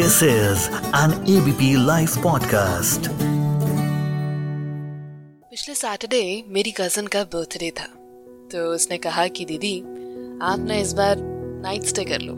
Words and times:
This 0.00 0.22
is 0.22 0.62
an 0.94 1.12
ABP 1.30 1.66
Life 1.86 2.12
podcast. 2.24 3.08
पिछले 5.50 5.74
Saturday 5.74 6.44
मेरी 6.48 6.70
cousin 6.70 7.06
का 7.06 7.22
बर्थडे 7.24 7.70
था। 7.70 7.84
तो 8.52 8.64
उसने 8.74 8.98
कहा 8.98 9.26
कि 9.26 9.44
दीदी, 9.44 9.80
आप 10.42 10.64
ना 10.68 10.74
इस 10.74 10.92
बार 10.92 11.16
नाइट 11.62 11.82
स्टे 11.82 12.04
कर 12.04 12.20
लो। 12.20 12.34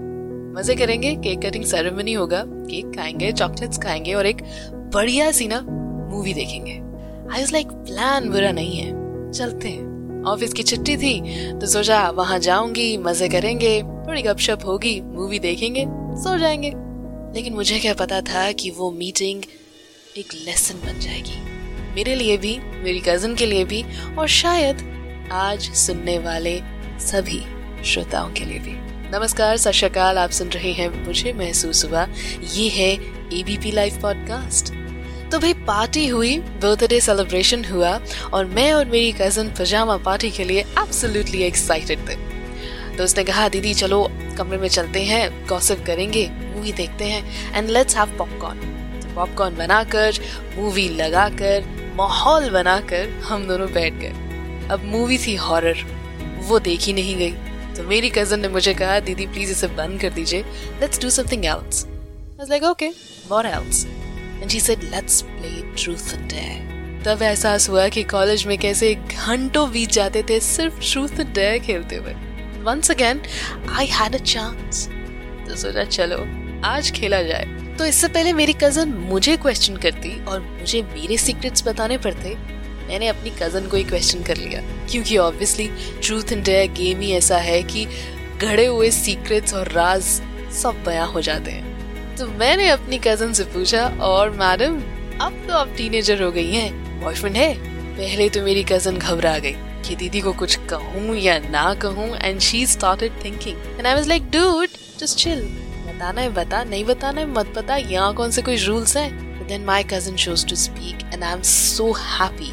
मज़े 0.58 0.74
करेंगे 0.74 1.14
केक 1.14 1.40
कटिंग 1.40 1.64
सेरेमनी 1.64 2.12
होगा 2.12 2.42
केक 2.46 2.92
खाएँगे 2.96 3.32
चॉकलेट्स 3.32 3.78
खाएँगे 3.78 4.14
और 4.14 4.26
एक 4.26 4.42
बढ़िया 4.94 5.30
सी 5.32 5.48
ना 5.48 5.60
मूवी 6.10 6.34
देखेंगे। 6.34 6.72
आई 6.72 7.40
वाज 7.40 7.52
लाइक 7.52 7.66
प्लान 7.66 8.30
बुरा 8.30 8.52
नहीं 8.52 8.76
है, 8.76 8.90
चलते 9.32 9.68
हैं। 9.68 10.24
ऑफ़िस 10.24 10.52
की 10.52 10.62
छुट्टी 10.62 10.96
थी 10.96 11.52
तो 11.52 11.66
सोचा, 11.66 12.08
वहाँ 12.10 12.38
जाऊँगी, 12.38 12.96
मज़े 12.96 13.28
करेंगे, 13.28 13.82
थोड़ी 13.82 14.22
गपशप 14.22 14.66
होगी 14.66 15.00
मूवी 15.00 15.38
देखेंगे, 15.38 15.86
सो 16.22 16.38
जाएँगे। 16.38 16.91
लेकिन 17.34 17.52
मुझे 17.52 17.78
क्या 17.78 17.94
पता 17.94 18.20
था 18.20 18.52
कि 18.52 18.70
वो 18.70 18.90
मीटिंग 18.90 19.42
एक 20.18 20.34
लेसन 20.34 20.74
बन 20.74 21.00
जाएगी। 21.00 21.40
मेरे 21.94 22.14
लिए 22.14 22.36
भी, 22.36 22.58
मेरी 22.58 23.00
कज़न 23.00 23.34
के 23.34 23.46
लिए 23.46 23.64
भी, 23.64 23.84
और 24.18 24.28
शायद 24.28 24.76
आज 25.32 25.70
सुनने 25.70 26.18
वाले 26.18 26.60
सभी 27.00 27.42
श्रोताओं 27.84 28.30
के 28.30 28.44
लिए 28.44 28.58
भी। 28.58 28.72
नमस्कार, 29.18 29.56
सत 29.56 29.96
आप 29.98 30.30
सुन 30.30 30.48
रहे 30.48 30.72
हैं 30.72 31.06
मुझे 31.06 31.32
महसूस 31.32 31.84
हुआ। 31.84 32.06
ये 32.54 32.68
है 32.68 32.92
एबीपी 33.40 33.70
लाइव 33.70 33.98
पॉडकास्ट 34.02 34.72
तो 35.32 35.38
भाई 35.38 35.52
पार्टी 35.54 36.06
हुई 36.06 36.38
बर्थडे 36.38 37.00
सेलिब्रेशन 37.00 37.64
हुआ, 37.64 38.00
और 38.34 38.44
मैं 38.44 38.72
और 38.72 38.84
मेरी 38.84 39.12
कज़न 39.12 39.54
पजामा 39.60 39.96
पार्टी 39.96 40.30
के 40.30 40.44
लिए 40.44 40.64
एक्साइटेड 41.46 41.98
थे। 41.98 42.14
तो 42.96 43.04
उसने 43.04 43.24
कहा, 43.24 43.48
दीदी, 43.48 43.74
चलो, 43.74 44.10
कमरे 44.38 44.58
में 44.58 44.68
चलते 44.68 45.02
हैं 45.02 45.46
गॉसिप 45.46 45.84
करेंगे। 45.86 46.30
मूवी 46.62 46.72
देखते 46.72 47.04
हैं 47.04 47.54
एंड 47.54 47.70
लेट्स 47.70 47.96
हैव 47.96 48.16
पॉपकॉर्न 48.18 48.58
तो 49.00 49.14
पॉपकॉर्न 49.14 49.56
बनाकर 49.56 50.18
मूवी 50.56 50.88
लगाकर 50.88 51.64
माहौल 51.96 52.48
बनाकर 52.50 53.08
हम 53.24 53.46
दोनों 53.46 53.66
बैठ 53.72 53.94
गए 53.94 54.68
अब 54.70 54.84
मूवी 54.84 55.18
थी 55.18 55.34
हॉरर 55.36 55.82
वो 56.48 56.58
देखी 56.58 56.92
नहीं 56.92 57.16
गई। 57.16 57.32
तो 57.76 57.82
मेरी 57.88 58.10
कज़न 58.10 58.40
ने 58.40 58.48
मुझे 58.48 58.74
कहा 58.74 58.98
दीदी 59.00 59.26
प्लीज़ 59.26 59.50
इसे 59.50 59.66
बंद 59.78 60.00
कर 60.00 60.10
दीजिए। 60.10 60.42
Let's 60.80 61.00
do 61.02 61.10
something 61.10 61.44
else 61.46 61.86
was 62.38 62.48
like, 62.50 62.64
okay, 62.68 62.86
what 63.30 63.48
else? 63.48 63.80
And 64.40 64.54
she 64.54 64.60
said, 64.62 64.86
let's 64.92 65.18
play 65.34 65.58
truth 65.82 66.08
or 66.14 66.22
dare. 66.30 66.62
तब 67.04 67.22
एहसास 67.22 67.68
हुआ 67.68 67.86
कि 67.88 68.02
कॉलेज 68.12 68.46
में 68.46 68.56
कैसे 68.58 68.94
घंटों 68.94 69.70
बीत 69.72 69.90
जाते 69.92 70.22
थे 70.28 70.40
सिर्फ़ 70.40 70.80
ट्रूथ 70.92 71.18
और 71.18 71.32
डेयर 71.38 71.58
खेलते 71.66 71.96
हुए। 71.96 72.14
Once 72.64 72.90
again 72.90 73.22
I 73.78 73.86
had 73.92 74.14
a 74.14 74.22
chance 74.24 74.86
तो 75.48 75.56
सोचा 75.56 75.84
चलो 75.96 76.18
आज 76.64 76.90
खेला 76.90 77.22
जाए। 77.22 77.44
तो 77.78 77.84
इससे 77.86 78.08
पहले 78.08 78.32
मेरी 78.32 78.52
कज़न 78.52 78.88
मुझे 78.88 79.36
क्वेश्चन 79.36 79.76
करती 79.76 80.24
और 80.24 80.40
मुझे 80.40 80.82
मेरे 80.82 81.16
सीक्रेट्स 81.16 81.66
बताने 81.66 81.98
पड़ते। 81.98 82.34
मैंने 82.88 83.08
अपनी 83.08 83.30
कज़न 83.30 83.66
को 83.68 83.76
ही 83.76 83.84
क्वेश्चन 83.84 84.22
कर 84.22 84.36
लिया। 84.36 84.60
क्योंकि 84.90 85.16
obviously 85.16 85.66
truth 86.02 86.32
and 86.32 86.42
dare 86.42 86.70
game 86.72 87.00
ही 87.00 87.10
ऐसा 87.12 87.36
है 87.38 87.62
कि 87.62 87.86
घड़े 88.38 88.66
हुए 88.66 88.90
सीक्रेट्स 88.90 89.54
और 89.54 89.68
राज 89.68 90.02
सब 90.52 90.82
बयां 90.86 91.06
हो 91.12 91.20
जाते 91.20 91.50
हैं। 91.50 92.16
तो 92.16 92.26
मैंने 92.28 92.68
अपनी 92.68 92.98
कज़न 92.98 93.32
से 93.32 93.44
पूछा, 93.44 93.86
और 94.00 94.30
मैडम 94.30 94.80
अब 95.20 95.44
तो 95.48 95.54
आप 95.54 95.74
टीनेजर 95.76 96.22
हो 96.22 96.30
गई 96.30 96.50
हैं 96.50 97.00
बॉयफ्रेंड 97.02 97.36
है? 97.36 97.54
पहले 97.96 98.28
तो 98.28 98.42
मेरी 98.42 98.62
कज़न 98.64 98.98
घबरा 98.98 99.38
गई 99.38 99.54
कि 99.88 99.96
दीदी 99.96 100.20
को 100.20 100.32
कुछ 100.32 100.56
कहूँ 100.70 101.16
या 101.16 101.38
ना 101.40 101.72
कहूँ 101.74 102.08
and 102.16 102.40
she 102.40 102.64
started 102.66 103.24
thinking 103.24 103.58
and 103.78 103.86
I 103.86 103.94
was 103.94 104.08
like 104.08 104.30
dude 104.30 104.68
just 104.98 105.18
chill 105.18 105.40
बताना 105.92 106.20
है, 106.20 106.28
बता, 106.30 106.62
नहीं 106.64 106.84
बताना 106.84 107.20
है, 107.20 107.26
मत 107.26 107.52
बता, 107.56 107.76
यहाँ 107.76 108.14
कौन 108.14 108.30
से 108.30 108.42
कोई 108.42 108.56
रूल्स 108.56 108.96
हैं? 108.96 109.10
Then 109.42 109.64
my 109.64 109.82
cousin 109.82 110.16
chose 110.16 110.46
to 110.46 110.56
speak 110.56 111.00
and 111.12 111.22
I 111.24 111.32
am 111.32 111.40
so 111.42 111.90
happy 111.92 112.50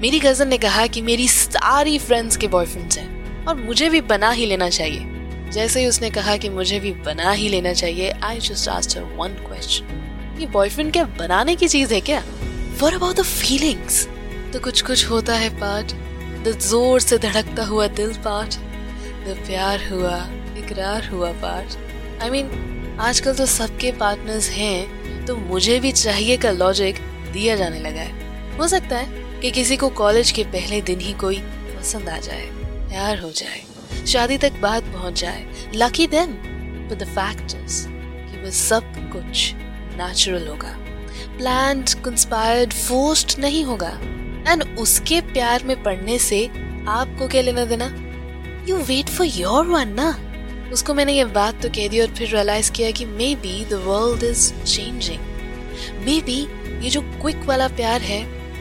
मेरी 0.00 0.20
कज़न 0.20 0.48
ने 0.48 0.58
कहा 0.58 0.86
कि 0.86 1.00
मेरी 1.02 1.26
सारी 1.28 1.98
फ्रेंड्स 1.98 2.36
के 2.36 2.46
बॉयफ्रेंड्स 2.48 2.98
हैं 2.98 3.44
और 3.46 3.56
मुझे 3.56 3.88
भी 3.90 4.00
बना 4.02 4.30
ही 4.30 4.46
लेना 4.46 4.68
चाहिए। 4.68 5.50
जैसे 5.52 5.80
ही 5.80 5.86
उसने 5.86 6.10
कहा 6.10 6.36
कि 6.36 6.48
मुझे 6.48 6.78
भी 6.80 6.92
बना 7.06 7.30
ही 7.30 7.48
लेना 7.48 7.72
चाहिए 7.72 8.10
I 8.24 8.38
just 8.40 8.68
asked 8.68 8.96
her 8.98 9.04
one 9.16 9.34
question 9.46 10.36
ये 10.40 10.46
बॉयफ्रेंड 10.46 10.92
क्या 10.92 11.04
बनाने 11.18 11.56
की 11.56 11.68
चीज़ 11.68 11.94
है 11.94 12.00
क्या? 12.00 12.22
व्हाट 12.80 12.94
अबाउट 12.94 13.16
द 13.16 13.22
फीलिंग्स 13.22 14.06
तो 14.52 14.60
कुछ 14.60 14.82
कुछ 14.82 15.08
होता 15.10 15.34
है 15.34 15.48
पार्ट 15.60 15.92
द 16.44 16.58
ज़ोर 16.60 17.00
से 17.00 17.18
धड़कता 17.18 17.64
हुआ 17.64 17.86
दिल 17.86 18.12
पार्ट 18.24 18.54
द 19.26 19.36
प्यार 19.46 19.88
हुआ, 19.88 20.16
इकरार 20.58 21.08
हुआ 21.08 21.32
पार्ट 21.42 21.76
आई 22.22 22.30
मीन 22.30 22.96
आजकल 23.00 23.34
तो 23.34 23.46
सबके 23.46 23.90
पार्टनर्स 23.92 24.48
हैं 24.50 25.24
तो 25.26 25.36
मुझे 25.36 25.78
भी 25.80 25.92
चाहिए 25.92 26.36
का 26.36 26.50
लॉजिक 26.50 26.98
दिया 27.32 27.56
जाने 27.56 27.80
लगा 27.80 28.00
है। 28.00 28.56
हो 28.58 28.68
सकता 28.68 28.96
है 28.96 29.40
कि 29.40 29.50
किसी 29.50 29.76
को 29.76 29.88
कॉलेज 29.96 30.30
के 30.30 30.44
पहले 30.44 30.80
दिन 30.80 31.00
ही 31.00 31.12
कोई 31.12 31.38
पसंद 31.78 32.08
आ 32.08 32.18
जाए 32.18 32.48
प्यार 32.88 33.18
हो 33.18 33.30
जाए, 33.32 33.60
शादी 34.06 34.38
तक 34.38 34.52
बात 34.62 34.84
पहुँच 34.84 35.20
जाए। 35.20 35.46
Lucky 35.74 36.06
then 36.06 36.32
but 36.90 36.98
the 36.98 37.06
fact 37.08 37.54
is 37.56 37.86
कि 37.88 38.42
वो 38.42 38.50
सब 38.50 38.92
कुछ 39.12 39.52
नेचुरल 39.96 40.46
होगा। 40.48 40.76
प्लान्ड 41.36 41.94
कंस्पायर्ड 42.04 42.72
फोर्स्ड 42.72 43.38
नहीं 43.40 43.64
होगा। 43.64 43.98
एंड 44.48 44.64
उसके 44.78 45.20
प्यार 45.32 45.64
में 45.64 45.82
पड़ने 45.82 46.18
से 46.18 46.46
आपको 46.88 47.28
क्या 47.28 47.42
लेना 47.42 47.64
देना? 47.64 47.86
You 48.68 48.76
wait 48.84 49.08
for 49.08 49.26
your 49.26 49.66
one 49.66 49.92
ना? 49.92 50.10
उसको 50.72 50.94
मैंने 50.94 51.12
ये 51.12 51.24
बात 51.34 51.62
तो 51.62 51.68
कह 51.68 51.88
दी 51.88 52.00
और 52.00 52.14
फिर 52.14 52.28
रियलाइज़ 52.28 52.70
किया 52.72 52.90
कि 52.90 53.04
maybe 53.36 53.64
the 53.64 53.82
world 53.84 54.24
is 54.24 54.52
changing 54.54 56.04
maybe 56.22 56.40
ये 56.84 56.90
जो 56.90 57.00
क्विक 57.00 57.44
वाला 57.44 57.68
प्यार 57.68 58.00
है, 58.00 58.20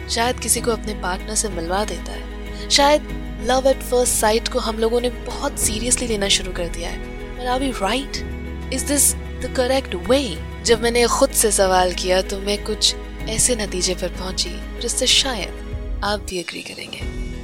शायद 0.09 0.39
किसी 0.39 0.61
को 0.61 0.71
अपने 0.71 0.93
पार्टनर 1.01 1.35
से 1.35 1.49
मिलवा 1.49 1.83
देता 1.85 2.11
है। 2.11 2.69
शायद 2.69 3.07
लव 3.49 3.67
एट 3.69 3.83
फ़र्स्ट 3.83 4.13
साइट 4.13 4.47
को 4.47 4.59
हम 4.59 4.77
लोगों 4.79 5.01
ने 5.01 5.09
बहुत 5.09 5.59
सीरियसली 5.59 6.07
लेना 6.07 6.27
शुरू 6.29 6.51
कर 6.51 6.67
दिया 6.67 6.89
है। 6.89 7.37
पर 7.37 7.47
are 7.47 7.59
we 7.59 7.69
right 7.71 8.73
is 8.73 8.85
this 8.85 9.13
the 9.13 9.53
correct 9.57 9.95
way 10.09 10.21
जब 10.65 10.81
मैंने 10.81 11.05
खुद 11.07 11.29
से 11.31 11.51
सवाल 11.51 11.93
किया 11.93 12.21
तो 12.21 12.39
मैं 12.39 12.63
कुछ 12.63 12.95
ऐसे 13.29 13.55
नतीजे 13.55 13.95
पर 13.95 14.07
पहुँची, 14.09 14.49
जिससे 14.81 15.07
शायद 15.07 16.01
आप 16.03 16.25
भी 16.29 16.39
अग्री 16.39 16.61
करेंगे। 16.61 17.01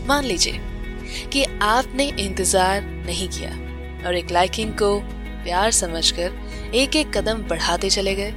मान 0.07 0.25
लीजिए 0.25 0.59
कि 1.33 1.43
आपने 1.61 2.07
इंतज़ार 2.09 2.81
नहीं 2.81 3.27
किया। 3.29 3.51
और 4.05 4.15
एक 4.15 4.31
लाइकिंग 4.31 4.71
को 4.73 4.97
प्यार 5.43 5.71
समझकर 5.71 6.71
एक 6.75 6.95
एक 6.95 7.17
कदम 7.17 7.41
बढ़ाते 7.49 7.89
चले 7.89 8.15
गए। 8.15 8.33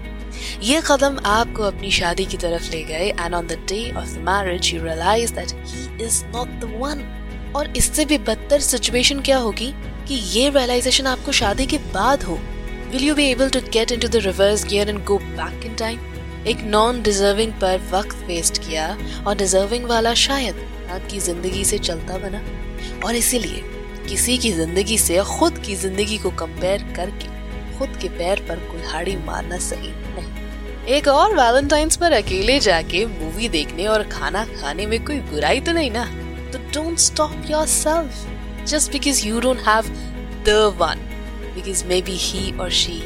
ये 0.63 0.81
कदम 0.87 1.19
आपको 1.27 1.63
अपनी 1.63 1.91
शादी 1.91 2.25
की 2.25 2.37
तरफ़ 2.37 2.71
ले 2.71 2.83
गए 2.85 3.09
and 3.11 3.35
on 3.35 3.47
the 3.47 3.59
day 3.69 3.79
of 3.91 4.15
the 4.15 4.19
marriage 4.25 4.73
you 4.75 4.83
realise 4.83 5.33
that 5.35 5.53
he 5.67 6.05
is 6.05 6.25
not 6.27 6.49
the 6.61 6.73
one 6.81 7.53
और 7.57 7.73
इससे 7.77 8.05
भी 8.05 8.19
बदतर 8.21 8.61
सिचुएशन 8.63 9.21
क्या 9.21 9.39
होगी 9.39 9.73
कि 10.09 10.15
ये 10.15 10.49
रियलाइजेशन 10.49 11.07
आपको 11.07 11.33
शादी 11.33 11.67
के 11.67 11.79
बाद 11.95 12.23
हो। 12.23 12.39
Will 12.93 13.05
you 13.05 13.15
be 13.15 13.31
able 13.31 13.51
to 13.51 13.61
get 13.73 13.93
into 13.93 14.09
the 14.09 14.25
reverse 14.25 14.65
gear 14.65 14.89
and 14.89 15.05
go 15.05 15.19
back 15.19 15.67
in 15.67 15.75
time 15.75 16.45
एक 16.49 16.61
नॉन 16.65 17.03
डिजर्विंग 17.03 17.53
पर 17.53 17.89
वक्त 17.93 18.17
वेस्ट 18.27 18.59
किया 18.59 18.87
और 19.27 19.37
डिजर्विंग 19.37 19.85
वाला 19.85 20.15
शायद 20.15 20.57
आपकी 20.91 21.21
ज़िंदगी 21.21 21.65
से 21.65 21.79
चलता 21.79 22.19
बना। 22.19 22.43
और 23.07 23.17
इसीलिए 23.17 23.63
किसी 24.09 24.37
की 24.39 24.51
ज़िंदगी 24.53 24.99
से 24.99 25.23
खुद 25.29 25.59
की 25.59 25.75
ज़िंदगी 25.77 26.19
को 26.19 26.31
कंपेयर 26.39 26.83
करके 26.97 27.29
खुद 27.79 27.97
के 28.03 28.09
पैर 28.09 28.41
पर 28.49 28.59
कुल्हाड़ी 28.71 29.17
मारना 29.25 29.59
सही 29.61 29.89
नहीं। 29.89 30.95
एक 30.97 31.09
और 31.09 31.35
वैलेंटाइंस 31.37 31.97
पर 31.97 32.13
अकेले 32.13 32.59
जाके 32.61 33.05
मूवी 33.07 33.49
देखने 33.49 33.87
और 33.87 34.03
खाना 34.09 34.45
खाने 34.47 34.87
में 34.87 35.03
कोई 35.05 35.19
बुराई 35.31 35.61
तो 35.61 35.73
नहीं 35.73 35.91
ना? 35.91 36.05
तो 36.53 36.59
don't 36.75 36.99
stop 36.99 37.51
yourself 37.69 38.67
just 38.67 38.93
because 38.93 39.27
you 39.27 39.41
don't 39.41 39.61
have 39.69 39.89
the 40.47 40.55
one 40.81 41.09
because 41.55 41.85
maybe 42.03 42.17
he 42.21 42.51
और 42.59 42.71
she 42.73 42.97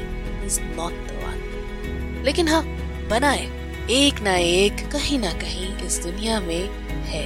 is 0.46 0.60
not 0.60 0.92
the 1.08 1.22
one 1.24 2.22
लेकिन 2.26 2.48
हाँ। 2.48 2.62
बनाए 3.10 3.48
एक 3.90 4.20
ना 4.22 4.36
एक, 4.36 4.80
कहीं 4.92 5.18
ना 5.18 5.32
कहीं 5.38 5.68
इस 5.86 5.98
दुनिया 6.02 6.40
में 6.40 6.68
है 7.06 7.24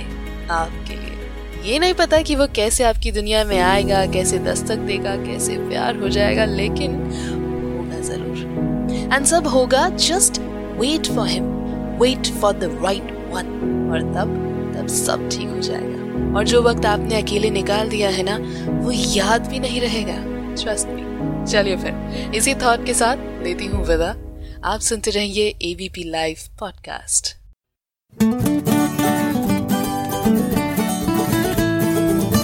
आपके 0.50 0.94
लिए। 0.94 1.23
ये 1.64 1.78
नहीं 1.78 1.94
पता 1.94 2.20
कि 2.22 2.34
वो 2.36 2.46
कैसे 2.54 2.84
आपकी 2.84 3.10
दुनिया 3.12 3.44
में 3.44 3.58
आएगा, 3.58 4.04
कैसे 4.06 4.38
दस्तक 4.38 4.78
देगा, 4.86 5.14
कैसे 5.16 5.56
प्यार 5.58 5.96
हो 5.96 6.08
जाएगा, 6.08 6.44
लेकिन 6.44 6.94
होगा 6.94 8.00
ज़रूर। 8.00 9.12
एंड 9.14 9.26
सब 9.26 9.46
होगा 9.46 9.88
just 9.88 10.40
wait 10.80 11.06
for 11.06 11.28
him 11.28 11.44
wait 12.00 12.26
for 12.40 12.52
the 12.52 12.78
right 12.84 13.12
one 13.32 13.90
और 13.92 14.00
तब 14.14 14.34
तब 14.76 14.88
सब 14.88 15.28
ठीक 15.28 15.48
हो 15.48 15.60
जाएगा। 15.60 16.36
और 16.38 16.44
जो 16.44 16.62
वक्त 16.62 16.86
आपने 16.86 17.20
अकेले 17.22 17.50
निकाल 17.50 17.88
दिया 17.88 18.08
है 18.10 18.22
ना, 18.22 18.36
वो 18.82 18.90
याद 18.92 19.46
भी 19.48 19.58
नहीं 19.58 19.80
रहेगा। 19.80 20.16
ट्रस्ट 20.62 20.88
मी 20.88 21.02
चलिए 21.46 21.76
फिर, 21.76 22.32
इसी 22.34 22.54
थॉट 22.54 22.84
के 22.86 22.94
साथ 22.94 23.42
लेती 23.44 23.66
हूँ 23.66 23.84
विदा। 23.86 24.14
आप 24.64 24.80
सुनते 24.80 25.10
रहिए 25.10 25.48
ABP 25.62 26.04
live 26.10 26.36
podcast 26.60 27.34